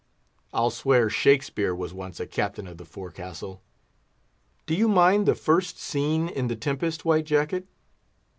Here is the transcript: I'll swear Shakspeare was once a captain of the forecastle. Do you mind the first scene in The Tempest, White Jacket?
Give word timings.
I'll 0.51 0.71
swear 0.71 1.11
Shakspeare 1.11 1.75
was 1.75 1.93
once 1.93 2.19
a 2.19 2.25
captain 2.25 2.65
of 2.65 2.77
the 2.79 2.85
forecastle. 2.85 3.61
Do 4.65 4.73
you 4.73 4.87
mind 4.87 5.27
the 5.27 5.35
first 5.35 5.77
scene 5.77 6.27
in 6.27 6.47
The 6.47 6.55
Tempest, 6.55 7.05
White 7.05 7.25
Jacket? 7.27 7.67